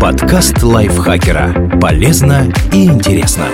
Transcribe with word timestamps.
Подкаст 0.00 0.62
лайфхакера. 0.62 1.78
Полезно 1.78 2.50
и 2.72 2.86
интересно. 2.86 3.48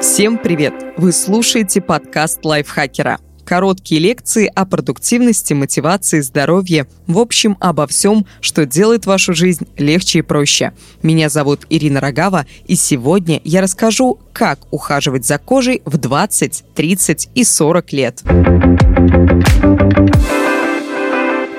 Всем 0.00 0.38
привет! 0.38 0.74
Вы 0.96 1.10
слушаете 1.10 1.80
подкаст 1.80 2.44
лайфхакера. 2.44 3.18
Короткие 3.44 4.00
лекции 4.00 4.48
о 4.54 4.64
продуктивности, 4.64 5.54
мотивации, 5.54 6.20
здоровье. 6.20 6.86
В 7.08 7.18
общем, 7.18 7.56
обо 7.58 7.88
всем, 7.88 8.26
что 8.40 8.64
делает 8.64 9.06
вашу 9.06 9.34
жизнь 9.34 9.66
легче 9.76 10.20
и 10.20 10.22
проще. 10.22 10.72
Меня 11.02 11.28
зовут 11.28 11.66
Ирина 11.68 12.00
Рогава, 12.00 12.46
и 12.68 12.76
сегодня 12.76 13.40
я 13.42 13.60
расскажу, 13.60 14.20
как 14.32 14.60
ухаживать 14.70 15.26
за 15.26 15.38
кожей 15.38 15.82
в 15.84 15.96
20, 15.96 16.64
30 16.76 17.30
и 17.34 17.42
40 17.42 17.92
лет. 17.92 18.22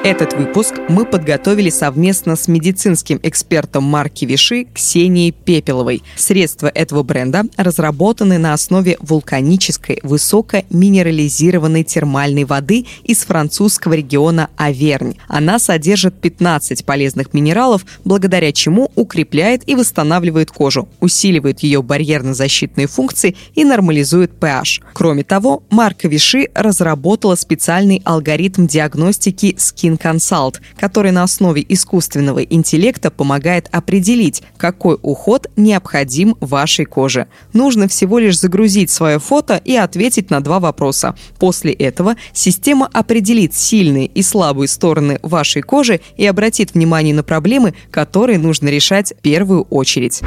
Этот 0.07 0.35
выпуск 0.35 0.75
мы 0.87 1.05
подготовили 1.05 1.69
совместно 1.69 2.37
с 2.37 2.47
медицинским 2.47 3.19
экспертом 3.23 3.83
марки 3.83 4.23
Виши 4.23 4.65
Ксенией 4.73 5.33
Пепеловой. 5.33 6.01
Средства 6.15 6.67
этого 6.67 7.03
бренда 7.03 7.43
разработаны 7.57 8.37
на 8.37 8.53
основе 8.53 8.95
вулканической 9.01 9.99
высокоминерализированной 10.03 11.83
термальной 11.83 12.45
воды 12.45 12.85
из 13.03 13.25
французского 13.25 13.95
региона 13.95 14.49
Авернь. 14.55 15.17
Она 15.27 15.59
содержит 15.59 16.21
15 16.21 16.85
полезных 16.85 17.33
минералов, 17.33 17.85
благодаря 18.05 18.53
чему 18.53 18.89
укрепляет 18.95 19.67
и 19.67 19.75
восстанавливает 19.75 20.51
кожу, 20.51 20.87
усиливает 21.01 21.59
ее 21.63 21.81
барьерно-защитные 21.81 22.87
функции 22.87 23.35
и 23.55 23.65
нормализует 23.65 24.31
pH. 24.39 24.83
Кроме 24.93 25.25
того, 25.25 25.63
марка 25.69 26.07
Виши 26.07 26.47
разработала 26.55 27.35
специальный 27.35 28.01
алгоритм 28.05 28.67
диагностики 28.67 29.55
Skin 29.97 30.17
Consult, 30.17 30.55
который 30.77 31.11
на 31.11 31.23
основе 31.23 31.65
искусственного 31.67 32.43
интеллекта 32.43 33.11
помогает 33.11 33.67
определить, 33.71 34.43
какой 34.57 34.97
уход 35.01 35.47
необходим 35.55 36.35
вашей 36.39 36.85
коже. 36.85 37.27
Нужно 37.53 37.87
всего 37.87 38.19
лишь 38.19 38.39
загрузить 38.39 38.89
свое 38.89 39.19
фото 39.19 39.61
и 39.63 39.75
ответить 39.75 40.29
на 40.29 40.41
два 40.41 40.59
вопроса. 40.59 41.15
После 41.39 41.73
этого 41.73 42.15
система 42.33 42.87
определит 42.91 43.53
сильные 43.53 44.07
и 44.07 44.21
слабые 44.21 44.67
стороны 44.67 45.19
вашей 45.21 45.61
кожи 45.61 46.01
и 46.15 46.25
обратит 46.25 46.73
внимание 46.73 47.13
на 47.13 47.23
проблемы, 47.23 47.73
которые 47.91 48.39
нужно 48.39 48.69
решать 48.69 49.13
в 49.17 49.21
первую 49.21 49.63
очередь. 49.63 50.21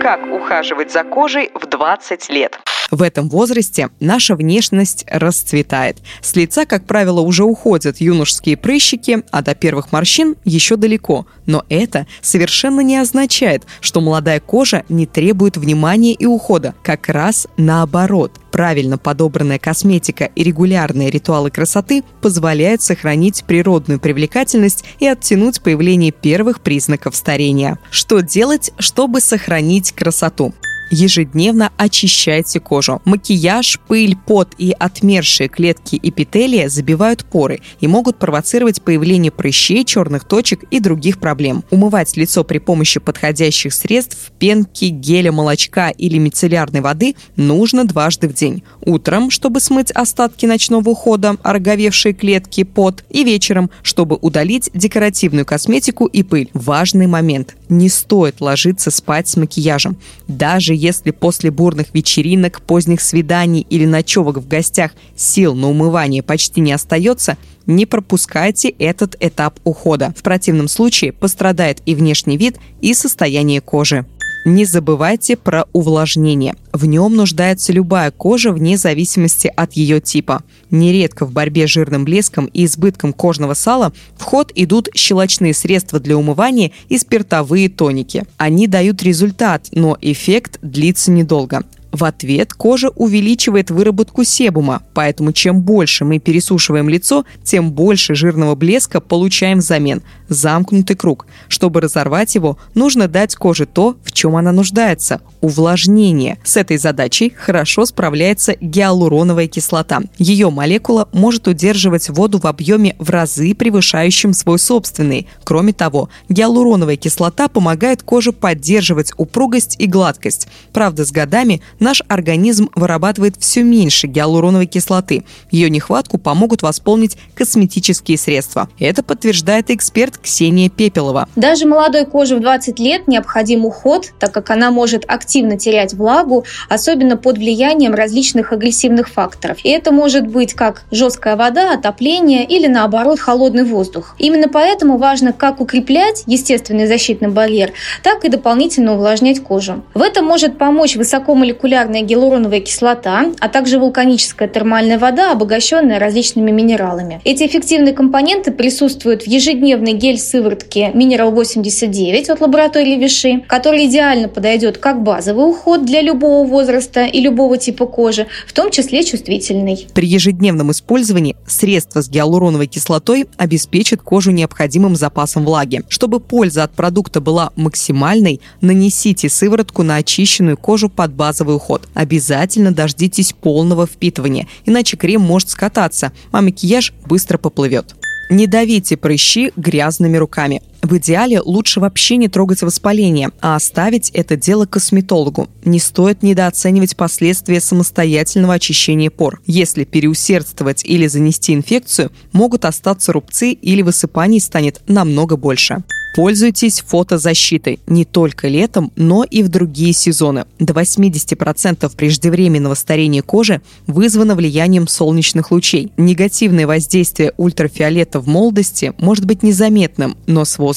Как 0.00 0.20
ухаживать 0.32 0.92
за 0.92 1.04
кожей 1.04 1.50
в 1.54 1.66
20 1.66 2.28
лет? 2.30 2.58
В 2.92 3.00
этом 3.00 3.30
возрасте 3.30 3.88
наша 4.00 4.36
внешность 4.36 5.06
расцветает. 5.08 5.96
С 6.20 6.36
лица, 6.36 6.66
как 6.66 6.86
правило, 6.86 7.22
уже 7.22 7.42
уходят 7.42 8.02
юношеские 8.02 8.58
прыщики, 8.58 9.22
а 9.30 9.40
до 9.40 9.54
первых 9.54 9.92
морщин 9.92 10.36
еще 10.44 10.76
далеко. 10.76 11.26
Но 11.46 11.64
это 11.70 12.06
совершенно 12.20 12.82
не 12.82 12.98
означает, 12.98 13.64
что 13.80 14.02
молодая 14.02 14.40
кожа 14.40 14.84
не 14.90 15.06
требует 15.06 15.56
внимания 15.56 16.12
и 16.12 16.26
ухода. 16.26 16.74
Как 16.82 17.08
раз 17.08 17.48
наоборот. 17.56 18.32
Правильно 18.50 18.98
подобранная 18.98 19.58
косметика 19.58 20.26
и 20.26 20.42
регулярные 20.44 21.10
ритуалы 21.10 21.50
красоты 21.50 22.04
позволяют 22.20 22.82
сохранить 22.82 23.44
природную 23.46 24.00
привлекательность 24.00 24.84
и 24.98 25.06
оттянуть 25.06 25.62
появление 25.62 26.12
первых 26.12 26.60
признаков 26.60 27.16
старения. 27.16 27.78
Что 27.90 28.20
делать, 28.20 28.70
чтобы 28.78 29.22
сохранить 29.22 29.92
красоту? 29.92 30.52
Ежедневно 30.92 31.72
очищайте 31.76 32.60
кожу. 32.60 33.00
Макияж, 33.04 33.80
пыль, 33.88 34.16
пот 34.16 34.54
и 34.58 34.74
отмершие 34.78 35.48
клетки 35.48 35.98
эпителия 36.02 36.68
забивают 36.68 37.24
поры 37.24 37.60
и 37.80 37.88
могут 37.88 38.18
провоцировать 38.18 38.82
появление 38.82 39.32
прыщей, 39.32 39.84
черных 39.84 40.24
точек 40.24 40.64
и 40.70 40.80
других 40.80 41.18
проблем. 41.18 41.64
Умывать 41.70 42.16
лицо 42.16 42.44
при 42.44 42.58
помощи 42.58 43.00
подходящих 43.00 43.72
средств, 43.72 44.32
пенки, 44.38 44.86
геля, 44.86 45.32
молочка 45.32 45.88
или 45.88 46.18
мицеллярной 46.18 46.80
воды 46.80 47.16
нужно 47.36 47.84
дважды 47.84 48.28
в 48.28 48.34
день. 48.34 48.62
Утром, 48.80 49.30
чтобы 49.30 49.60
смыть 49.60 49.90
остатки 49.90 50.46
ночного 50.46 50.90
ухода, 50.90 51.36
ороговевшие 51.42 52.12
клетки, 52.12 52.64
пот, 52.64 53.04
и 53.10 53.24
вечером, 53.24 53.70
чтобы 53.82 54.16
удалить 54.20 54.70
декоративную 54.74 55.46
косметику 55.46 56.06
и 56.06 56.22
пыль. 56.22 56.50
Важный 56.54 57.06
момент. 57.06 57.56
Не 57.72 57.88
стоит 57.88 58.42
ложиться 58.42 58.90
спать 58.90 59.28
с 59.28 59.38
макияжем. 59.38 59.96
Даже 60.28 60.74
если 60.74 61.10
после 61.10 61.50
бурных 61.50 61.94
вечеринок, 61.94 62.60
поздних 62.60 63.00
свиданий 63.00 63.66
или 63.70 63.86
ночевок 63.86 64.36
в 64.36 64.46
гостях 64.46 64.90
сил 65.16 65.54
на 65.54 65.70
умывание 65.70 66.22
почти 66.22 66.60
не 66.60 66.74
остается, 66.74 67.38
не 67.64 67.86
пропускайте 67.86 68.68
этот 68.68 69.16
этап 69.20 69.58
ухода. 69.64 70.12
В 70.14 70.22
противном 70.22 70.68
случае 70.68 71.12
пострадает 71.12 71.80
и 71.86 71.94
внешний 71.94 72.36
вид, 72.36 72.58
и 72.82 72.92
состояние 72.92 73.62
кожи. 73.62 74.04
Не 74.44 74.64
забывайте 74.64 75.36
про 75.36 75.66
увлажнение. 75.72 76.56
В 76.72 76.86
нем 76.86 77.14
нуждается 77.14 77.72
любая 77.72 78.10
кожа 78.10 78.50
вне 78.50 78.76
зависимости 78.76 79.52
от 79.54 79.74
ее 79.74 80.00
типа. 80.00 80.42
Нередко 80.70 81.26
в 81.26 81.32
борьбе 81.32 81.68
с 81.68 81.70
жирным 81.70 82.04
блеском 82.04 82.46
и 82.46 82.64
избытком 82.64 83.12
кожного 83.12 83.54
сала 83.54 83.92
в 84.16 84.24
ход 84.24 84.50
идут 84.56 84.88
щелочные 84.96 85.54
средства 85.54 86.00
для 86.00 86.16
умывания 86.16 86.72
и 86.88 86.98
спиртовые 86.98 87.68
тоники. 87.68 88.24
Они 88.36 88.66
дают 88.66 89.04
результат, 89.04 89.68
но 89.70 89.96
эффект 90.00 90.58
длится 90.60 91.12
недолго. 91.12 91.62
В 91.92 92.04
ответ 92.04 92.54
кожа 92.54 92.88
увеличивает 92.88 93.70
выработку 93.70 94.24
себума, 94.24 94.82
поэтому 94.94 95.32
чем 95.32 95.60
больше 95.60 96.06
мы 96.06 96.18
пересушиваем 96.18 96.88
лицо, 96.88 97.26
тем 97.44 97.70
больше 97.70 98.14
жирного 98.14 98.54
блеска 98.54 99.00
получаем 99.00 99.58
взамен. 99.58 100.02
Замкнутый 100.32 100.96
круг. 100.96 101.26
Чтобы 101.48 101.80
разорвать 101.80 102.34
его, 102.34 102.58
нужно 102.74 103.08
дать 103.08 103.36
коже 103.36 103.66
то, 103.66 103.96
в 104.02 104.12
чем 104.12 104.36
она 104.36 104.52
нуждается– 104.52 105.20
увлажнение. 105.42 106.38
С 106.44 106.56
этой 106.56 106.78
задачей 106.78 107.30
хорошо 107.30 107.84
справляется 107.84 108.56
гиалуроновая 108.60 109.48
кислота. 109.48 110.00
Ее 110.16 110.50
молекула 110.50 111.08
может 111.12 111.48
удерживать 111.48 112.08
воду 112.08 112.38
в 112.38 112.46
объеме 112.46 112.96
в 112.98 113.10
разы 113.10 113.54
превышающем 113.54 114.32
свой 114.32 114.58
собственный. 114.58 115.26
Кроме 115.44 115.72
того, 115.72 116.08
гиалуроновая 116.28 116.96
кислота 116.96 117.48
помогает 117.48 118.02
коже 118.02 118.32
поддерживать 118.32 119.12
упругость 119.16 119.76
и 119.78 119.86
гладкость. 119.86 120.46
Правда, 120.72 121.04
с 121.04 121.10
годами 121.10 121.60
наш 121.80 122.02
организм 122.08 122.70
вырабатывает 122.74 123.36
все 123.38 123.64
меньше 123.64 124.06
гиалуроновой 124.06 124.66
кислоты. 124.66 125.24
Ее 125.50 125.68
нехватку 125.68 126.18
помогут 126.18 126.62
восполнить 126.62 127.18
косметические 127.34 128.16
средства. 128.16 128.68
Это 128.78 129.02
подтверждает 129.02 129.70
эксперт 129.70 130.18
Ксения 130.22 130.70
Пепелова. 130.70 131.28
Даже 131.36 131.66
молодой 131.66 132.06
коже 132.06 132.36
в 132.36 132.40
20 132.40 132.78
лет 132.78 133.08
необходим 133.08 133.64
уход, 133.64 134.12
так 134.18 134.32
как 134.32 134.50
она 134.50 134.70
может 134.70 135.04
активно 135.06 135.58
терять 135.58 135.94
влагу, 135.94 136.44
особенно 136.68 137.16
под 137.16 137.38
влиянием 137.38 137.94
различных 137.94 138.52
агрессивных 138.52 139.08
факторов. 139.08 139.58
И 139.64 139.68
это 139.68 139.92
может 139.92 140.26
быть 140.26 140.54
как 140.54 140.84
жесткая 140.90 141.36
вода, 141.36 141.74
отопление 141.74 142.44
или 142.44 142.66
наоборот 142.66 143.18
холодный 143.18 143.64
воздух. 143.64 144.14
Именно 144.18 144.48
поэтому 144.48 144.96
важно 144.96 145.32
как 145.32 145.60
укреплять 145.60 146.22
естественный 146.26 146.86
защитный 146.86 147.28
барьер, 147.28 147.72
так 148.02 148.24
и 148.24 148.28
дополнительно 148.28 148.94
увлажнять 148.94 149.42
кожу. 149.42 149.82
В 149.94 150.00
этом 150.02 150.24
может 150.24 150.58
помочь 150.58 150.96
высокомолекулярная 150.96 151.42
молекулярная 151.42 152.02
гиалуроновая 152.02 152.60
кислота, 152.60 153.26
а 153.40 153.48
также 153.48 153.78
вулканическая 153.78 154.48
термальная 154.48 154.98
вода, 154.98 155.32
обогащенная 155.32 155.98
различными 155.98 156.50
минералами. 156.50 157.20
Эти 157.24 157.46
эффективные 157.46 157.92
компоненты 157.94 158.52
присутствуют 158.52 159.22
в 159.22 159.26
ежедневной 159.26 159.92
гель-сыворотке 160.12 160.92
Mineral 160.94 161.30
89 161.30 162.30
от 162.30 162.40
лаборатории 162.40 162.96
Виши, 162.96 163.42
который 163.46 163.86
идеально 163.86 164.28
подойдет 164.28 164.78
как 164.78 165.02
базовый 165.02 165.48
уход 165.48 165.84
для 165.84 166.02
любого 166.02 166.46
возраста 166.46 167.04
и 167.04 167.20
любого 167.20 167.56
типа 167.58 167.86
кожи, 167.86 168.26
в 168.46 168.52
том 168.52 168.70
числе 168.70 169.04
чувствительный. 169.04 169.86
При 169.94 170.06
ежедневном 170.06 170.70
использовании 170.70 171.36
средства 171.46 172.02
с 172.02 172.08
гиалуроновой 172.08 172.66
кислотой 172.66 173.26
обеспечат 173.36 174.02
кожу 174.02 174.30
необходимым 174.30 174.96
запасом 174.96 175.44
влаги. 175.44 175.82
Чтобы 175.88 176.20
польза 176.20 176.64
от 176.64 176.72
продукта 176.72 177.20
была 177.20 177.50
максимальной, 177.56 178.40
нанесите 178.60 179.28
сыворотку 179.28 179.82
на 179.82 179.96
очищенную 179.96 180.56
кожу 180.56 180.88
под 180.88 181.12
базовый 181.12 181.56
уход. 181.56 181.88
Обязательно 181.94 182.72
дождитесь 182.72 183.32
полного 183.32 183.86
впитывания, 183.86 184.46
иначе 184.64 184.96
крем 184.96 185.22
может 185.22 185.50
скататься, 185.50 186.12
а 186.30 186.42
макияж 186.42 186.92
быстро 187.06 187.38
поплывет. 187.38 187.94
Не 188.32 188.46
давите 188.46 188.96
прыщи 188.96 189.52
грязными 189.56 190.16
руками. 190.16 190.62
В 190.82 190.96
идеале 190.96 191.40
лучше 191.40 191.78
вообще 191.78 192.16
не 192.16 192.26
трогать 192.26 192.62
воспаление, 192.62 193.30
а 193.40 193.54
оставить 193.54 194.10
это 194.10 194.36
дело 194.36 194.66
косметологу. 194.66 195.48
Не 195.64 195.78
стоит 195.78 196.24
недооценивать 196.24 196.96
последствия 196.96 197.60
самостоятельного 197.60 198.54
очищения 198.54 199.10
пор. 199.10 199.40
Если 199.46 199.84
переусердствовать 199.84 200.84
или 200.84 201.06
занести 201.06 201.54
инфекцию, 201.54 202.10
могут 202.32 202.64
остаться 202.64 203.12
рубцы 203.12 203.52
или 203.52 203.82
высыпаний 203.82 204.40
станет 204.40 204.82
намного 204.88 205.36
больше. 205.36 205.84
Пользуйтесь 206.14 206.80
фотозащитой 206.80 207.80
не 207.86 208.04
только 208.04 208.48
летом, 208.48 208.92
но 208.96 209.24
и 209.24 209.42
в 209.42 209.48
другие 209.48 209.94
сезоны. 209.94 210.44
До 210.58 210.74
80% 210.74 211.90
преждевременного 211.96 212.74
старения 212.74 213.22
кожи 213.22 213.62
вызвано 213.86 214.34
влиянием 214.34 214.88
солнечных 214.88 215.50
лучей. 215.50 215.90
Негативное 215.96 216.66
воздействие 216.66 217.32
ультрафиолета 217.38 218.20
в 218.20 218.28
молодости 218.28 218.92
может 218.98 219.24
быть 219.24 219.42
незаметным, 219.42 220.18
но 220.26 220.44
с 220.44 220.58
возрастом 220.58 220.71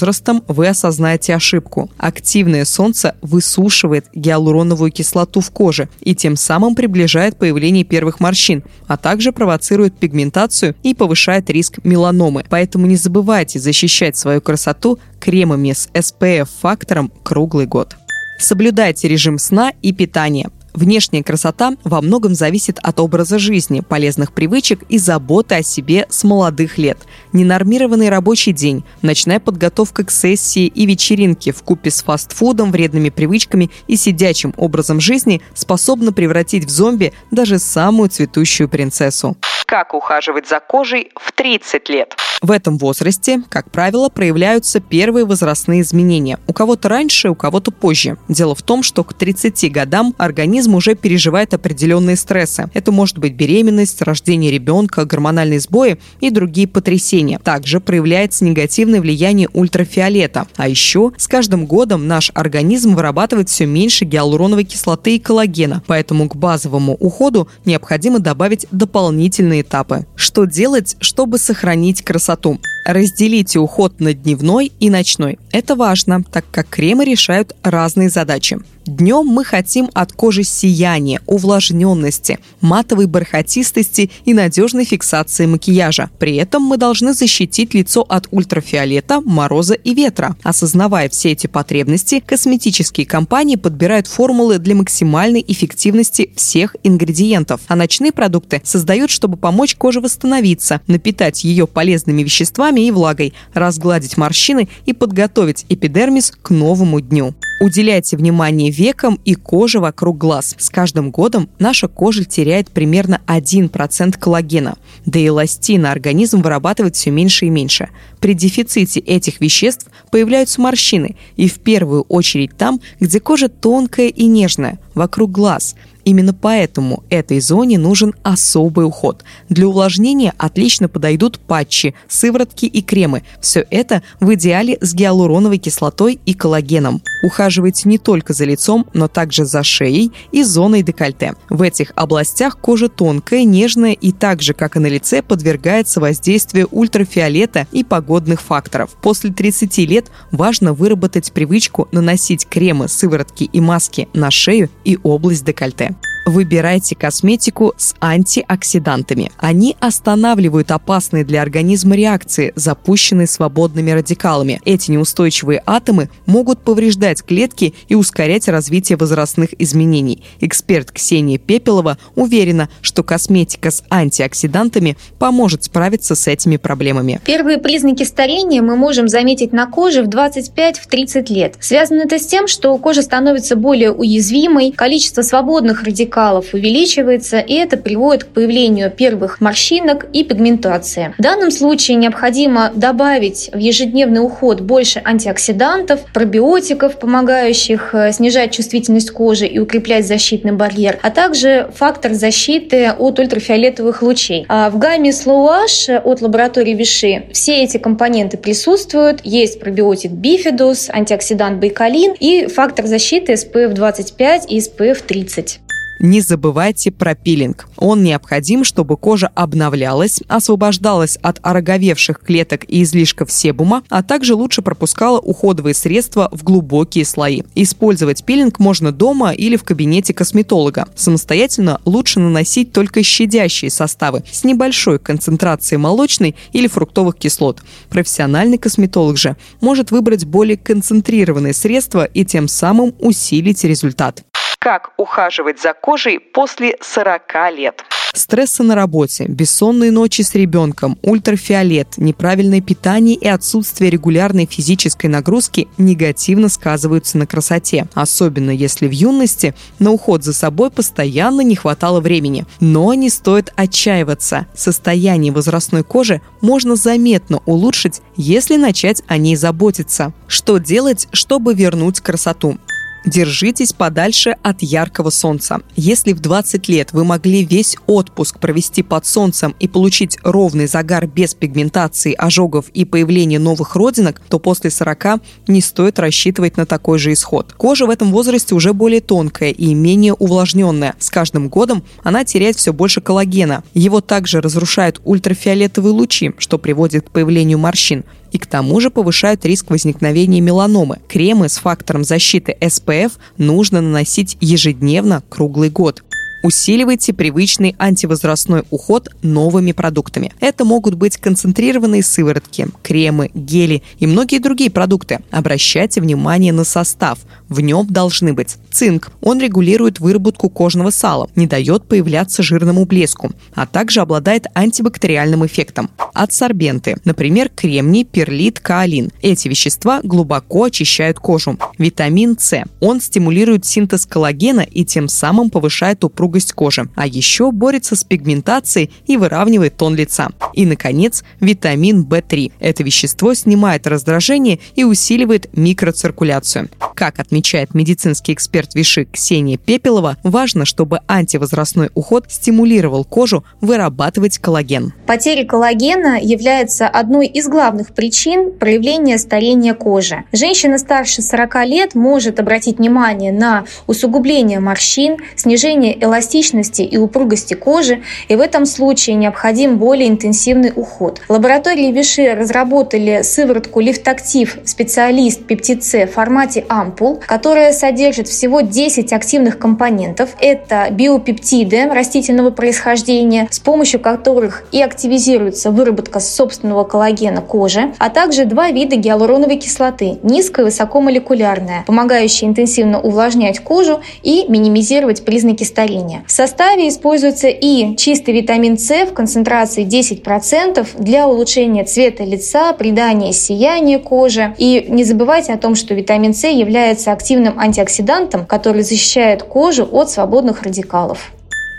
вы 0.47 0.67
осознаете 0.67 1.35
ошибку. 1.35 1.89
Активное 1.97 2.65
солнце 2.65 3.15
высушивает 3.21 4.05
гиалуроновую 4.13 4.91
кислоту 4.91 5.41
в 5.41 5.51
коже 5.51 5.89
и 6.01 6.15
тем 6.15 6.35
самым 6.35 6.75
приближает 6.75 7.37
появление 7.37 7.83
первых 7.83 8.19
морщин, 8.19 8.63
а 8.87 8.97
также 8.97 9.31
провоцирует 9.31 9.97
пигментацию 9.97 10.75
и 10.83 10.93
повышает 10.93 11.49
риск 11.49 11.79
меланомы. 11.83 12.45
Поэтому 12.49 12.85
не 12.85 12.95
забывайте 12.95 13.59
защищать 13.59 14.17
свою 14.17 14.41
красоту 14.41 14.99
кремами 15.19 15.73
с 15.73 15.89
SPF-фактором 15.93 17.11
круглый 17.23 17.65
год. 17.65 17.95
Соблюдайте 18.39 19.07
режим 19.07 19.39
сна 19.39 19.71
и 19.81 19.93
питания. 19.93 20.49
Внешняя 20.75 21.23
красота 21.23 21.77
во 21.85 22.01
многом 22.01 22.35
зависит 22.35 22.79
от 22.83 22.99
образа 22.99 23.39
жизни, 23.39 23.79
полезных 23.79 24.33
привычек 24.33 24.83
и 24.89 24.97
заботы 24.97 25.55
о 25.55 25.63
себе 25.63 26.05
с 26.09 26.25
молодых 26.25 26.77
лет. 26.77 26.97
Ненормированный 27.31 28.09
рабочий 28.09 28.51
день, 28.51 28.83
ночная 29.01 29.39
подготовка 29.39 30.03
к 30.03 30.11
сессии 30.11 30.67
и 30.67 30.85
вечеринке 30.85 31.53
в 31.53 31.63
купе 31.63 31.91
с 31.91 32.03
фастфудом, 32.03 32.73
вредными 32.73 33.07
привычками 33.07 33.71
и 33.87 33.95
сидячим 33.95 34.53
образом 34.57 34.99
жизни 34.99 35.41
способны 35.53 36.11
превратить 36.11 36.65
в 36.65 36.69
зомби 36.69 37.13
даже 37.31 37.57
самую 37.57 38.09
цветущую 38.09 38.67
принцессу. 38.67 39.37
Как 39.65 39.93
ухаживать 39.93 40.47
за 40.47 40.59
кожей 40.59 41.11
в 41.15 41.31
30 41.31 41.89
лет? 41.89 42.15
В 42.41 42.51
этом 42.51 42.77
возрасте, 42.77 43.41
как 43.49 43.71
правило, 43.71 44.09
проявляются 44.09 44.79
первые 44.79 45.25
возрастные 45.25 45.81
изменения. 45.81 46.37
У 46.47 46.53
кого-то 46.53 46.89
раньше, 46.89 47.29
у 47.29 47.35
кого-то 47.35 47.71
позже. 47.71 48.17
Дело 48.27 48.53
в 48.53 48.61
том, 48.61 48.83
что 48.83 49.03
к 49.03 49.13
30 49.13 49.71
годам 49.71 50.13
организм 50.17 50.75
уже 50.75 50.95
переживает 50.95 51.53
определенные 51.53 52.17
стрессы. 52.17 52.69
Это 52.73 52.91
может 52.91 53.17
быть 53.17 53.33
беременность, 53.33 54.01
рождение 54.01 54.51
ребенка, 54.51 55.05
гормональные 55.05 55.59
сбои 55.59 55.97
и 56.19 56.29
другие 56.29 56.67
потрясения. 56.67 57.39
Также 57.39 57.79
проявляется 57.79 58.45
негативное 58.45 59.01
влияние 59.01 59.49
ультрафиолета. 59.53 60.45
А 60.57 60.67
еще 60.67 61.13
с 61.17 61.27
каждым 61.27 61.65
годом 61.65 62.07
наш 62.07 62.31
организм 62.35 62.95
вырабатывает 62.95 63.49
все 63.49 63.65
меньше 63.65 64.05
гиалуроновой 64.05 64.65
кислоты 64.65 65.15
и 65.15 65.19
коллагена, 65.19 65.81
поэтому 65.87 66.29
к 66.29 66.35
базовому 66.35 66.95
уходу 66.99 67.47
необходимо 67.65 68.19
добавить 68.19 68.67
дополнительные 68.71 69.54
этапы. 69.61 70.05
Что 70.15 70.45
делать, 70.45 70.95
чтобы 70.99 71.37
сохранить 71.37 72.03
красоту? 72.03 72.59
Разделите 72.85 73.57
уход 73.57 73.99
на 73.99 74.13
дневной 74.13 74.71
и 74.79 74.91
ночной. 74.91 75.39
Это 75.51 75.75
важно, 75.75 76.23
так 76.23 76.45
как 76.51 76.69
кремы 76.69 77.03
решают 77.03 77.55
разные 77.63 78.09
задачи. 78.09 78.59
Днем 78.85 79.25
мы 79.25 79.43
хотим 79.43 79.89
от 79.95 80.13
кожи 80.13 80.43
сияния, 80.43 81.19
увлажненности, 81.25 82.37
матовой 82.61 83.07
бархатистости 83.07 84.11
и 84.25 84.33
надежной 84.35 84.85
фиксации 84.85 85.47
макияжа. 85.47 86.11
При 86.19 86.35
этом 86.35 86.61
мы 86.61 86.77
должны 86.77 87.15
защитить 87.15 87.73
лицо 87.73 88.05
от 88.07 88.27
ультрафиолета, 88.29 89.21
мороза 89.21 89.73
и 89.73 89.95
ветра. 89.95 90.35
Осознавая 90.43 91.09
все 91.09 91.31
эти 91.31 91.47
потребности, 91.47 92.21
косметические 92.23 93.07
компании 93.07 93.55
подбирают 93.55 94.05
формулы 94.05 94.59
для 94.59 94.75
максимальной 94.75 95.43
эффективности 95.47 96.29
всех 96.35 96.75
ингредиентов. 96.83 97.61
А 97.67 97.75
ночные 97.75 98.11
продукты 98.11 98.61
создают, 98.63 99.09
чтобы 99.09 99.35
помочь 99.35 99.75
коже 99.75 99.99
восстановиться, 99.99 100.81
напитать 100.85 101.43
ее 101.43 101.65
полезными 101.65 102.21
веществами 102.21 102.74
и 102.81 102.91
влагой, 102.91 103.33
разгладить 103.53 104.17
морщины 104.17 104.67
и 104.85 104.93
подготовить 104.93 105.65
эпидермис 105.69 106.31
к 106.41 106.49
новому 106.49 107.01
дню. 107.01 107.33
Уделяйте 107.61 108.17
внимание 108.17 108.69
векам 108.69 109.19
и 109.23 109.33
коже 109.35 109.79
вокруг 109.79 110.17
глаз. 110.17 110.55
С 110.57 110.69
каждым 110.69 111.11
годом 111.11 111.49
наша 111.57 111.87
кожа 111.87 112.25
теряет 112.25 112.69
примерно 112.69 113.21
1% 113.27 114.19
коллагена, 114.19 114.75
да 115.05 115.19
и 115.19 115.27
эластина 115.27 115.91
организм 115.91 116.41
вырабатывает 116.41 116.95
все 116.95 117.11
меньше 117.11 117.45
и 117.45 117.49
меньше. 117.49 117.89
При 118.19 118.33
дефиците 118.33 118.99
этих 118.99 119.39
веществ 119.39 119.87
появляются 120.11 120.59
морщины, 120.59 121.15
и 121.37 121.47
в 121.47 121.59
первую 121.59 122.01
очередь 122.03 122.57
там, 122.57 122.81
где 122.99 123.19
кожа 123.19 123.47
тонкая 123.47 124.07
и 124.07 124.25
нежная, 124.25 124.79
вокруг 124.93 125.31
глаз– 125.31 125.75
Именно 126.05 126.33
поэтому 126.33 127.03
этой 127.09 127.39
зоне 127.39 127.79
нужен 127.79 128.13
особый 128.21 128.85
уход. 128.85 129.23
Для 129.49 129.67
увлажнения 129.67 130.33
отлично 130.37 130.87
подойдут 130.87 131.39
патчи, 131.39 131.95
сыворотки 132.07 132.67
и 132.67 132.81
кремы. 132.83 133.23
Все 133.41 133.65
это 133.71 134.03
в 134.19 134.31
идеале 134.35 134.77
с 134.81 134.93
гиалуроновой 134.93 135.57
кислотой 135.57 136.19
и 136.25 136.35
коллагеном. 136.35 137.01
Ухаживайте 137.23 137.89
не 137.89 137.97
только 137.97 138.33
за 138.33 138.45
лицом, 138.45 138.85
но 138.93 139.07
также 139.07 139.45
за 139.45 139.63
шеей 139.63 140.11
и 140.31 140.43
зоной 140.43 140.83
декольте. 140.83 141.33
В 141.49 141.63
этих 141.63 141.91
областях 141.95 142.59
кожа 142.59 142.87
тонкая, 142.87 143.43
нежная 143.43 143.93
и 143.93 144.11
так 144.11 144.43
же, 144.43 144.53
как 144.53 144.75
и 144.75 144.79
на 144.79 144.87
лице, 144.87 145.23
подвергается 145.23 145.99
воздействию 145.99 146.67
ультрафиолета 146.69 147.65
и 147.71 147.83
погодных 147.83 148.41
факторов. 148.41 148.91
После 149.01 149.31
30 149.31 149.77
лет 149.79 150.11
важно 150.31 150.73
выработать 150.73 151.31
привычку 151.31 151.87
наносить 151.91 152.45
кремы, 152.45 152.87
сыворотки 152.87 153.45
и 153.45 153.59
маски 153.59 154.07
на 154.13 154.29
шею 154.29 154.69
и 154.83 154.99
область 155.01 155.43
декольте. 155.43 155.94
time. 156.01 156.14
Выбирайте 156.25 156.95
косметику 156.95 157.75
с 157.77 157.93
антиоксидантами. 158.01 159.31
Они 159.37 159.77
останавливают 159.79 160.71
опасные 160.71 161.23
для 161.23 161.43
организма 161.43 161.95
реакции, 161.95 162.51
запущенные 162.55 163.27
свободными 163.27 163.91
радикалами. 163.91 164.59
Эти 164.65 164.89
неустойчивые 164.89 165.61
атомы 165.67 166.09
могут 166.25 166.61
повреждать 166.61 167.21
клетки 167.23 167.75
и 167.89 167.93
ускорять 167.93 168.47
развитие 168.47 168.97
возрастных 168.97 169.49
изменений. 169.59 170.23
Эксперт 170.39 170.91
Ксения 170.91 171.37
Пепелова 171.37 171.99
уверена, 172.15 172.69
что 172.81 173.03
косметика 173.03 173.69
с 173.69 173.83
антиоксидантами 173.91 174.97
поможет 175.19 175.65
справиться 175.65 176.15
с 176.15 176.27
этими 176.27 176.57
проблемами. 176.57 177.21
Первые 177.23 177.59
признаки 177.59 178.01
старения 178.01 178.63
мы 178.63 178.75
можем 178.75 179.09
заметить 179.09 179.53
на 179.53 179.67
коже 179.67 180.01
в 180.01 180.07
25-30 180.07 181.31
лет. 181.31 181.53
Связано 181.59 182.01
это 182.01 182.17
с 182.17 182.25
тем, 182.25 182.47
что 182.47 182.75
кожа 182.79 183.03
становится 183.03 183.55
более 183.55 183.91
уязвимой, 183.91 184.71
количество 184.71 185.21
свободных 185.21 185.83
радикалов 185.83 186.14
радикалов 186.15 186.53
увеличивается, 186.53 187.39
и 187.39 187.53
это 187.55 187.77
приводит 187.77 188.23
к 188.23 188.27
появлению 188.27 188.89
первых 188.89 189.41
морщинок 189.41 190.05
и 190.13 190.23
пигментации. 190.23 191.13
В 191.17 191.21
данном 191.21 191.51
случае 191.51 191.97
необходимо 191.97 192.71
добавить 192.73 193.49
в 193.53 193.57
ежедневный 193.57 194.23
уход 194.23 194.61
больше 194.61 195.01
антиоксидантов, 195.03 196.01
пробиотиков, 196.13 196.99
помогающих 196.99 197.93
э, 197.93 198.11
снижать 198.13 198.51
чувствительность 198.51 199.11
кожи 199.11 199.45
и 199.45 199.59
укреплять 199.59 200.07
защитный 200.07 200.53
барьер, 200.53 200.99
а 201.01 201.11
также 201.11 201.69
фактор 201.75 202.13
защиты 202.13 202.87
от 202.87 203.19
ультрафиолетовых 203.19 204.01
лучей. 204.01 204.45
А 204.47 204.69
в 204.69 204.77
гамме 204.77 205.09
Slow 205.09 205.65
Ash 205.65 205.95
от 205.97 206.21
лаборатории 206.21 206.73
Виши 206.73 207.25
все 207.33 207.63
эти 207.63 207.77
компоненты 207.77 208.37
присутствуют. 208.37 209.21
Есть 209.23 209.59
пробиотик 209.59 210.11
Bifidus, 210.11 210.89
антиоксидант 210.89 211.59
Байкалин 211.59 212.13
и 212.19 212.47
фактор 212.47 212.85
защиты 212.85 213.33
SPF 213.33 213.73
25 213.73 214.51
и 214.51 214.59
SPF 214.59 215.03
30. 215.05 215.59
Не 215.99 216.19
забывайте 216.21 216.91
про 216.91 217.15
пилинг. 217.15 217.67
Он 217.77 218.03
необходим, 218.03 218.63
чтобы 218.63 218.97
кожа 218.97 219.27
обновлялась, 219.33 220.21
освобождалась 220.27 221.17
от 221.21 221.39
ороговевших 221.41 222.19
клеток 222.19 222.65
и 222.67 222.83
излишков 222.83 223.31
себума, 223.31 223.83
а 223.89 224.03
также 224.03 224.35
лучше 224.35 224.61
пропускала 224.61 225.19
уходовые 225.19 225.73
средства 225.73 226.29
в 226.31 226.43
глубокие 226.43 227.05
слои. 227.05 227.43
Использовать 227.55 228.25
пилинг 228.25 228.59
можно 228.59 228.91
дома 228.91 229.31
или 229.31 229.55
в 229.55 229.63
кабинете 229.63 230.13
косметолога. 230.13 230.87
Самостоятельно 230.95 231.79
лучше 231.85 232.19
наносить 232.19 232.73
только 232.73 233.01
щадящие 233.01 233.71
составы 233.71 234.23
с 234.29 234.43
небольшой 234.43 234.99
концентрацией 234.99 235.79
молочной 235.79 236.35
или 236.51 236.67
фруктовых 236.67 237.15
кислот. 237.15 237.63
Профессиональный 237.89 238.57
косметолог 238.57 239.17
же 239.17 239.37
может 239.61 239.91
выбрать 239.91 240.25
более 240.25 240.57
концентрированные 240.57 241.53
средства 241.53 242.03
и 242.03 242.25
тем 242.25 242.47
самым 242.47 242.93
усилить 242.99 243.63
результат. 243.63 244.23
Как 244.65 244.93
ухаживать 244.97 245.61
за 245.61 245.75
кожей 245.75 246.19
после 246.19 246.75
40 246.81 247.21
лет? 247.55 247.83
Стрессы 248.15 248.63
на 248.63 248.73
работе, 248.73 249.25
бессонные 249.27 249.91
ночи 249.91 250.23
с 250.23 250.33
ребенком, 250.33 250.97
ультрафиолет, 251.03 251.89
неправильное 251.97 252.61
питание 252.61 253.15
и 253.15 253.27
отсутствие 253.27 253.91
регулярной 253.91 254.47
физической 254.47 255.05
нагрузки 255.05 255.67
негативно 255.77 256.49
сказываются 256.49 257.19
на 257.19 257.27
красоте, 257.27 257.87
особенно 257.93 258.49
если 258.49 258.87
в 258.87 258.91
юности 258.91 259.53
на 259.77 259.91
уход 259.91 260.23
за 260.23 260.33
собой 260.33 260.71
постоянно 260.71 261.41
не 261.41 261.55
хватало 261.55 261.99
времени. 261.99 262.47
Но 262.59 262.91
не 262.95 263.11
стоит 263.11 263.53
отчаиваться. 263.55 264.47
Состояние 264.55 265.31
возрастной 265.31 265.83
кожи 265.83 266.23
можно 266.41 266.75
заметно 266.75 267.39
улучшить, 267.45 268.01
если 268.15 268.55
начать 268.55 269.03
о 269.05 269.17
ней 269.17 269.35
заботиться. 269.35 270.11
Что 270.27 270.57
делать, 270.57 271.07
чтобы 271.11 271.53
вернуть 271.53 272.01
красоту? 272.01 272.57
Держитесь 273.05 273.71
подальше 273.71 274.35
от 274.41 274.63
яркого 274.63 275.11
солнца. 275.11 275.61
Если 275.75 276.11
в 276.13 276.21
20 276.21 276.67
лет 276.69 276.91
вы 276.91 277.03
могли 277.03 277.43
весь 277.43 277.77
отпуск 277.85 278.39
провести 278.39 278.81
под 278.81 279.05
солнцем 279.05 279.55
и 279.59 279.67
получить 279.67 280.17
ровный 280.23 280.65
загар 280.65 281.05
без 281.05 281.35
пигментации, 281.35 282.13
ожогов 282.17 282.69
и 282.69 282.83
появления 282.83 283.37
новых 283.37 283.75
родинок, 283.75 284.21
то 284.27 284.39
после 284.39 284.71
40 284.71 285.21
не 285.47 285.61
стоит 285.61 285.99
рассчитывать 285.99 286.57
на 286.57 286.65
такой 286.65 286.97
же 286.97 287.13
исход. 287.13 287.53
Кожа 287.53 287.85
в 287.85 287.91
этом 287.91 288.11
возрасте 288.11 288.55
уже 288.55 288.73
более 288.73 289.01
тонкая 289.01 289.51
и 289.51 289.75
менее 289.75 290.15
увлажненная. 290.15 290.95
С 290.97 291.11
каждым 291.11 291.49
годом 291.49 291.83
она 292.03 292.25
теряет 292.25 292.55
все 292.55 292.73
больше 292.73 293.01
коллагена. 293.01 293.63
Его 293.75 294.01
также 294.01 294.41
разрушают 294.41 294.99
ультрафиолетовые 295.05 295.93
лучи, 295.93 296.31
что 296.39 296.57
приводит 296.57 297.07
к 297.07 297.11
появлению 297.11 297.59
морщин 297.59 298.03
и 298.31 298.37
к 298.37 298.47
тому 298.47 298.81
же 298.81 298.89
повышают 298.89 299.45
риск 299.45 299.69
возникновения 299.69 300.41
меланомы. 300.41 300.99
Кремы 301.07 301.47
с 301.47 301.57
фактором 301.57 302.03
защиты 302.03 302.57
SPF 302.59 302.94
нужно 303.37 303.81
наносить 303.81 304.37
ежедневно 304.41 305.23
круглый 305.29 305.69
год. 305.69 306.03
Усиливайте 306.45 307.11
привычный 307.11 307.75
антивозрастной 307.79 308.65
уход 308.69 309.09
новыми 309.23 309.71
продуктами. 309.71 310.31
Это 310.39 310.63
могут 310.63 310.93
быть 310.93 311.17
концентрированные 311.17 312.03
сыворотки, 312.03 312.67
кремы, 312.83 313.31
гели 313.33 313.81
и 313.97 314.05
многие 314.05 314.37
другие 314.37 314.69
продукты. 314.69 315.21
Обращайте 315.31 316.01
внимание 316.01 316.53
на 316.53 316.63
состав. 316.63 317.17
В 317.49 317.61
нем 317.61 317.87
должны 317.87 318.33
быть 318.33 318.57
цинк. 318.69 319.11
Он 319.21 319.39
регулирует 319.39 319.99
выработку 319.99 320.49
кожного 320.51 320.91
сала, 320.91 321.31
не 321.35 321.47
дает 321.47 321.87
появляться 321.87 322.43
жирному 322.43 322.85
блеску, 322.85 323.31
а 323.55 323.65
также 323.65 324.01
обладает 324.01 324.45
антибактериальным 324.53 325.47
эффектом. 325.47 325.89
Адсорбенты, 326.13 326.97
например, 327.05 327.49
кремний, 327.49 328.03
перлит, 328.03 328.59
каолин. 328.59 329.11
Эти 329.23 329.47
вещества 329.47 329.99
глубоко 330.03 330.65
очищают 330.65 331.17
кожу. 331.17 331.57
Витамин 331.79 332.37
С. 332.37 332.63
Он 332.81 333.01
стимулирует 333.01 333.65
синтез 333.65 334.05
коллагена 334.05 334.61
и 334.61 334.85
тем 334.85 335.07
самым 335.07 335.49
повышает 335.49 336.03
упругость 336.03 336.34
упругость 336.35 336.53
кожи, 336.53 336.87
а 336.95 337.07
еще 337.07 337.51
борется 337.51 337.95
с 337.95 338.03
пигментацией 338.03 338.91
и 339.07 339.17
выравнивает 339.17 339.77
тон 339.77 339.95
лица. 339.95 340.29
И, 340.53 340.65
наконец, 340.65 341.23
витамин 341.39 342.03
В3. 342.03 342.51
Это 342.59 342.83
вещество 342.83 343.33
снимает 343.33 343.87
раздражение 343.87 344.59
и 344.75 344.83
усиливает 344.83 345.49
микроциркуляцию. 345.55 346.69
Как 346.95 347.19
отмечает 347.19 347.73
медицинский 347.73 348.33
эксперт 348.33 348.75
Виши 348.75 349.05
Ксения 349.05 349.57
Пепелова, 349.57 350.17
важно, 350.23 350.65
чтобы 350.65 350.99
антивозрастной 351.07 351.89
уход 351.93 352.25
стимулировал 352.29 353.03
кожу 353.03 353.43
вырабатывать 353.61 354.37
коллаген. 354.37 354.93
Потеря 355.05 355.45
коллагена 355.45 356.19
является 356.21 356.87
одной 356.87 357.27
из 357.27 357.47
главных 357.47 357.93
причин 357.93 358.51
проявления 358.51 359.17
старения 359.17 359.73
кожи. 359.73 360.23
Женщина 360.31 360.77
старше 360.77 361.21
40 361.21 361.65
лет 361.65 361.95
может 361.95 362.39
обратить 362.39 362.77
внимание 362.77 363.31
на 363.31 363.65
усугубление 363.87 364.59
морщин, 364.59 365.17
снижение 365.35 366.01
эластичности 366.03 366.24
эластичности 366.25 366.81
и 366.81 366.97
упругости 366.97 367.53
кожи, 367.53 368.01
и 368.27 368.35
в 368.35 368.41
этом 368.41 368.65
случае 368.65 369.15
необходим 369.15 369.77
более 369.77 370.09
интенсивный 370.09 370.73
уход. 370.75 371.21
Лаборатории 371.29 371.91
Виши 371.91 372.33
разработали 372.33 373.21
сыворотку 373.21 373.79
Лифтактив 373.79 374.57
специалист 374.65 375.45
пептид 375.45 375.75
в 375.75 376.07
формате 376.07 376.65
ампул, 376.69 377.21
которая 377.25 377.73
содержит 377.73 378.27
всего 378.27 378.61
10 378.61 379.11
активных 379.11 379.59
компонентов. 379.59 380.29
Это 380.39 380.87
биопептиды 380.89 381.87
растительного 381.87 382.51
происхождения, 382.51 383.47
с 383.51 383.59
помощью 383.59 383.99
которых 383.99 384.63
и 384.71 384.81
активизируется 384.81 385.69
выработка 385.71 386.19
собственного 386.19 386.85
коллагена 386.85 387.41
кожи, 387.41 387.93
а 387.99 388.09
также 388.09 388.45
два 388.45 388.71
вида 388.71 388.95
гиалуроновой 388.95 389.57
кислоты– 389.57 390.17
низкая 390.23 390.65
и 390.65 390.69
высокомолекулярная, 390.69 391.83
помогающая 391.85 392.47
интенсивно 392.47 393.01
увлажнять 393.01 393.59
кожу 393.59 394.01
и 394.23 394.45
минимизировать 394.47 395.25
признаки 395.25 395.63
старения 395.63 396.14
питания. 396.15 396.25
В 396.27 396.31
составе 396.31 396.89
используется 396.89 397.47
и 397.47 397.95
чистый 397.95 398.33
витамин 398.33 398.77
С 398.77 399.05
в 399.05 399.13
концентрации 399.13 399.85
10% 399.85 400.87
для 400.97 401.27
улучшения 401.27 401.83
цвета 401.83 402.23
лица, 402.23 402.73
придания 402.73 403.33
сияния 403.33 403.99
кожи. 403.99 404.55
И 404.57 404.85
не 404.89 405.03
забывайте 405.03 405.53
о 405.53 405.57
том, 405.57 405.75
что 405.75 405.93
витамин 405.93 406.33
С 406.33 406.47
является 406.47 407.11
активным 407.11 407.59
антиоксидантом, 407.59 408.45
который 408.45 408.83
защищает 408.83 409.43
кожу 409.43 409.87
от 409.91 410.09
свободных 410.09 410.63
радикалов. 410.63 411.31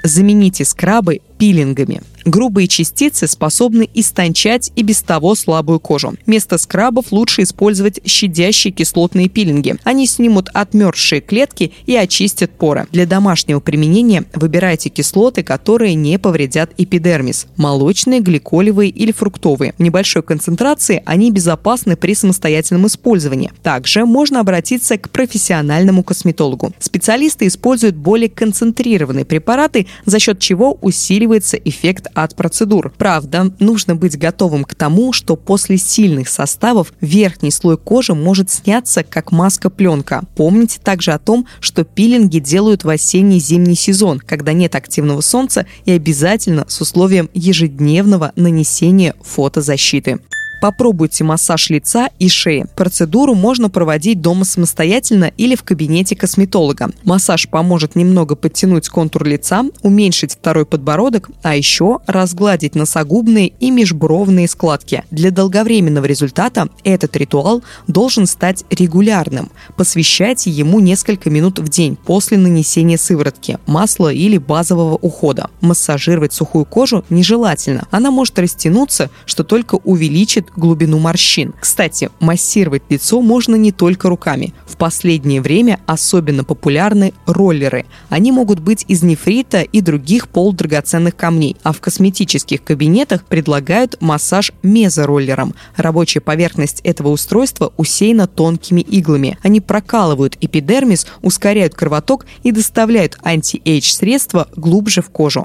Замените 0.03 0.65
скрабы 0.65 1.21
пилингами. 1.39 2.01
Грубые 2.27 2.67
частицы 2.67 3.29
способны 3.29 3.89
истончать 3.95 4.73
и 4.75 4.83
без 4.83 5.01
того 5.01 5.37
слабую 5.37 5.79
кожу. 5.79 6.15
Вместо 6.27 6.59
скрабов 6.59 7.13
лучше 7.13 7.45
использовать 7.45 8.01
щадящие 8.05 8.73
кислотные 8.73 9.29
пилинги. 9.29 9.77
Они 9.85 10.09
снимут 10.09 10.49
отмерзшие 10.53 11.21
клетки 11.21 11.73
и 11.87 11.95
очистят 11.95 12.51
поры. 12.51 12.89
Для 12.91 13.07
домашнего 13.07 13.61
применения 13.61 14.25
выбирайте 14.35 14.89
кислоты, 14.89 15.45
которые 15.45 15.95
не 15.95 16.19
повредят 16.19 16.73
эпидермис. 16.77 17.47
Молочные, 17.57 18.19
гликолевые 18.19 18.91
или 18.91 19.13
фруктовые. 19.13 19.75
В 19.79 19.83
небольшой 19.83 20.25
концентрации 20.25 21.05
они 21.07 21.31
безопасны 21.31 21.95
при 21.95 22.17
самостоятельном 22.17 22.89
использовании. 22.89 23.53
Также 23.63 24.05
можно 24.05 24.41
обратиться 24.41 24.99
к 24.99 25.11
профессиональному 25.11 26.03
косметологу. 26.03 26.73
Специалисты 26.81 27.47
используют 27.47 27.95
более 27.95 28.29
концентрированные 28.29 29.25
препараты, 29.25 29.87
за 30.05 30.19
счет 30.19 30.41
чего 30.41 30.77
усиливается 30.81 31.57
эффект 31.57 32.09
от 32.25 32.35
процедур. 32.35 32.93
Правда, 32.97 33.53
нужно 33.59 33.97
быть 33.97 34.19
готовым 34.19 34.65
к 34.65 34.75
тому, 34.75 35.13
что 35.13 35.37
после 35.37 35.77
сильных 35.77 36.29
составов 36.29 36.93
верхний 37.01 37.51
слой 37.51 37.77
кожи 37.77 38.15
может 38.15 38.51
сняться 38.51 39.03
как 39.03 39.33
маска-пленка. 39.33 40.25
Помните 40.35 40.81
также 40.83 41.13
о 41.13 41.19
том, 41.19 41.47
что 41.61 41.85
пилинги 41.85 42.39
делают 42.39 42.85
в 42.85 42.89
осенний-зимний 42.89 43.77
сезон, 43.77 44.19
когда 44.21 44.53
нет 44.53 44.75
активного 44.75 45.21
солнца 45.21 45.67
и 45.85 45.93
обязательно 45.93 46.65
с 46.69 46.81
условием 46.81 47.31
ежедневного 47.35 48.33
нанесения 48.37 49.15
фотозащиты. 49.23 50.21
Попробуйте 50.61 51.23
массаж 51.25 51.71
лица 51.71 52.09
и 52.19 52.29
шеи. 52.29 52.67
Процедуру 52.75 53.35
можно 53.35 53.69
проводить 53.69 54.21
дома 54.21 54.45
самостоятельно 54.45 55.33
или 55.37 55.55
в 55.55 55.63
кабинете 55.63 56.17
косметолога. 56.17 56.91
Массаж 57.05 57.49
поможет 57.49 57.95
немного 57.95 58.37
подтянуть 58.37 58.89
контур 58.89 59.25
лица, 59.25 59.65
уменьшить 59.83 60.33
второй 60.33 60.65
подбородок, 60.65 61.31
а 61.43 61.55
еще 61.55 62.01
разгладить 62.07 62.75
носогубные 62.75 63.49
и 63.61 63.71
межбровные 63.71 64.49
складки. 64.49 65.05
Для 65.11 65.31
долговременного 65.31 66.07
результата 66.07 66.69
этот 66.85 67.17
ритуал 67.17 67.63
должен 67.87 68.27
стать 68.27 68.65
регулярным. 68.71 69.51
Посвящайте 69.77 70.51
ему 70.51 70.81
несколько 70.81 71.31
минут 71.31 71.59
в 71.59 71.69
день 71.69 71.97
после 71.97 72.39
нанесения 72.39 72.97
сыворотки, 72.97 73.59
масла 73.67 74.13
или 74.13 74.39
базового 74.39 74.97
ухода. 74.97 75.51
Массажировать 75.61 76.33
сухую 76.33 76.65
кожу 76.65 77.05
нежелательно. 77.11 77.87
Она 77.91 78.11
может 78.11 78.39
растянуться, 78.39 79.11
что 79.27 79.45
только 79.45 79.77
увеличит 79.77 80.46
увеличит 80.47 80.51
глубину 80.57 80.99
морщин. 80.99 81.55
Кстати, 81.61 82.11
массировать 82.21 82.83
лицо 82.89 83.21
можно 83.21 83.57
не 83.57 83.73
только 83.73 84.09
руками. 84.09 84.53
В 84.67 84.77
последнее 84.77 85.41
время 85.41 85.79
особенно 85.87 86.45
популярны 86.45 87.13
роллеры. 87.27 87.87
Они 88.09 88.33
могут 88.33 88.61
быть 88.61 88.85
из 88.89 89.03
нефрита 89.03 89.63
и 89.63 89.81
других 89.81 90.29
полудрагоценных 90.29 91.17
камней, 91.17 91.57
а 91.63 91.73
в 91.73 91.81
косметических 91.81 92.63
кабинетах 92.63 93.25
предлагают 93.25 93.97
массаж 94.01 94.53
мезороллером. 94.63 95.55
Рабочая 95.77 96.21
поверхность 96.21 96.81
этого 96.85 97.09
устройства 97.09 97.73
усеяна 97.77 98.27
тонкими 98.27 98.81
иглами. 98.81 99.39
Они 99.43 99.61
прокалывают 99.61 100.37
эпидермис, 100.41 101.07
ускоряют 101.23 101.75
кровоток 101.75 102.27
и 102.43 102.53
доставляют 102.53 103.17
anti-age 103.23 103.91
средства 103.93 104.49
глубже 104.57 105.03
в 105.03 105.11
кожу. 105.11 105.45